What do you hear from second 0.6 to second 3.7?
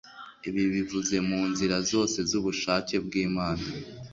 bivuze mu nzira zose z'ubushake bw'Imana.